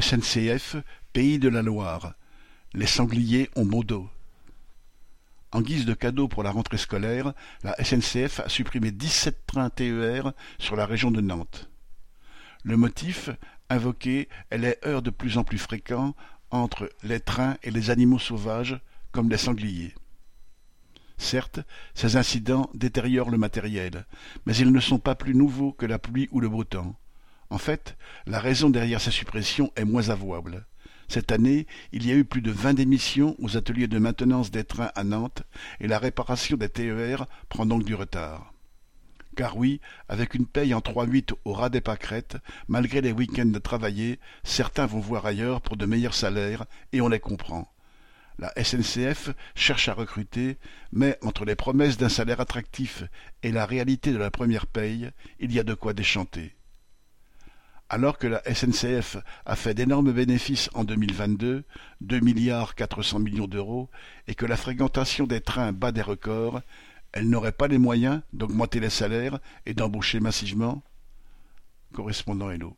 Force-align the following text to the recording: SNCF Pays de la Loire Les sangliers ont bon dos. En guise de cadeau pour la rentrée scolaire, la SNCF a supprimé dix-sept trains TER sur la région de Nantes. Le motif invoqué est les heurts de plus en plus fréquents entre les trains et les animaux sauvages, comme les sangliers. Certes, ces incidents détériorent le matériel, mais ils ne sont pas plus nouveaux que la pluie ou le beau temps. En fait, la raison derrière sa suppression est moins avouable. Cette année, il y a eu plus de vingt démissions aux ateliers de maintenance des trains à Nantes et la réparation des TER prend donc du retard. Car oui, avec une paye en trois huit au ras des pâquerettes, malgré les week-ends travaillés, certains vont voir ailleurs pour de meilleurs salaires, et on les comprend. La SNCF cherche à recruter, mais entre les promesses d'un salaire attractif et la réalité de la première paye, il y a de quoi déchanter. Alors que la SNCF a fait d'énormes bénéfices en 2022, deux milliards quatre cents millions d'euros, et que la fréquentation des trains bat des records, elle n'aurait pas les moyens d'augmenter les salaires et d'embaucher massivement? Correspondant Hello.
SNCF 0.00 0.76
Pays 1.12 1.40
de 1.40 1.48
la 1.48 1.62
Loire 1.62 2.14
Les 2.72 2.86
sangliers 2.86 3.50
ont 3.56 3.64
bon 3.64 3.82
dos. 3.82 4.08
En 5.50 5.60
guise 5.60 5.86
de 5.86 5.94
cadeau 5.94 6.28
pour 6.28 6.44
la 6.44 6.52
rentrée 6.52 6.78
scolaire, 6.78 7.32
la 7.64 7.74
SNCF 7.82 8.40
a 8.40 8.48
supprimé 8.48 8.92
dix-sept 8.92 9.46
trains 9.46 9.70
TER 9.70 10.32
sur 10.58 10.76
la 10.76 10.86
région 10.86 11.10
de 11.10 11.20
Nantes. 11.20 11.68
Le 12.62 12.76
motif 12.76 13.30
invoqué 13.70 14.28
est 14.50 14.58
les 14.58 14.76
heurts 14.86 15.02
de 15.02 15.10
plus 15.10 15.36
en 15.36 15.42
plus 15.42 15.58
fréquents 15.58 16.14
entre 16.50 16.90
les 17.02 17.20
trains 17.20 17.56
et 17.64 17.70
les 17.70 17.90
animaux 17.90 18.20
sauvages, 18.20 18.78
comme 19.10 19.30
les 19.30 19.36
sangliers. 19.36 19.94
Certes, 21.16 21.60
ces 21.94 22.16
incidents 22.16 22.70
détériorent 22.74 23.30
le 23.30 23.38
matériel, 23.38 24.06
mais 24.46 24.54
ils 24.56 24.70
ne 24.70 24.80
sont 24.80 24.98
pas 24.98 25.16
plus 25.16 25.34
nouveaux 25.34 25.72
que 25.72 25.86
la 25.86 25.98
pluie 25.98 26.28
ou 26.30 26.40
le 26.40 26.48
beau 26.48 26.62
temps. 26.62 26.94
En 27.50 27.58
fait, 27.58 27.96
la 28.26 28.40
raison 28.40 28.68
derrière 28.68 29.00
sa 29.00 29.10
suppression 29.10 29.72
est 29.76 29.84
moins 29.84 30.10
avouable. 30.10 30.66
Cette 31.08 31.32
année, 31.32 31.66
il 31.92 32.06
y 32.06 32.12
a 32.12 32.14
eu 32.14 32.24
plus 32.24 32.42
de 32.42 32.50
vingt 32.50 32.74
démissions 32.74 33.34
aux 33.38 33.56
ateliers 33.56 33.88
de 33.88 33.98
maintenance 33.98 34.50
des 34.50 34.64
trains 34.64 34.92
à 34.94 35.04
Nantes 35.04 35.42
et 35.80 35.86
la 35.86 35.98
réparation 35.98 36.58
des 36.58 36.68
TER 36.68 37.24
prend 37.48 37.64
donc 37.64 37.84
du 37.84 37.94
retard. 37.94 38.52
Car 39.34 39.56
oui, 39.56 39.80
avec 40.08 40.34
une 40.34 40.46
paye 40.46 40.74
en 40.74 40.82
trois 40.82 41.06
huit 41.06 41.32
au 41.46 41.54
ras 41.54 41.70
des 41.70 41.80
pâquerettes, 41.80 42.36
malgré 42.66 43.00
les 43.00 43.12
week-ends 43.12 43.52
travaillés, 43.62 44.18
certains 44.42 44.84
vont 44.84 45.00
voir 45.00 45.24
ailleurs 45.24 45.62
pour 45.62 45.78
de 45.78 45.86
meilleurs 45.86 46.14
salaires, 46.14 46.66
et 46.92 47.00
on 47.00 47.08
les 47.08 47.20
comprend. 47.20 47.72
La 48.38 48.52
SNCF 48.62 49.30
cherche 49.54 49.88
à 49.88 49.94
recruter, 49.94 50.58
mais 50.92 51.18
entre 51.22 51.44
les 51.44 51.56
promesses 51.56 51.96
d'un 51.96 52.08
salaire 52.08 52.40
attractif 52.40 53.04
et 53.42 53.52
la 53.52 53.64
réalité 53.64 54.12
de 54.12 54.18
la 54.18 54.30
première 54.30 54.66
paye, 54.66 55.10
il 55.40 55.52
y 55.52 55.58
a 55.58 55.64
de 55.64 55.74
quoi 55.74 55.92
déchanter. 55.94 56.57
Alors 57.90 58.18
que 58.18 58.26
la 58.26 58.42
SNCF 58.44 59.16
a 59.46 59.56
fait 59.56 59.72
d'énormes 59.72 60.12
bénéfices 60.12 60.68
en 60.74 60.84
2022, 60.84 61.64
deux 62.02 62.20
milliards 62.20 62.74
quatre 62.74 63.02
cents 63.02 63.18
millions 63.18 63.46
d'euros, 63.46 63.88
et 64.26 64.34
que 64.34 64.44
la 64.44 64.58
fréquentation 64.58 65.26
des 65.26 65.40
trains 65.40 65.72
bat 65.72 65.90
des 65.90 66.02
records, 66.02 66.60
elle 67.12 67.30
n'aurait 67.30 67.52
pas 67.52 67.66
les 67.66 67.78
moyens 67.78 68.20
d'augmenter 68.34 68.80
les 68.80 68.90
salaires 68.90 69.38
et 69.64 69.72
d'embaucher 69.72 70.20
massivement? 70.20 70.82
Correspondant 71.94 72.50
Hello. 72.50 72.76